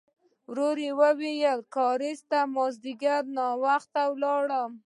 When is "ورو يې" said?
0.51-0.91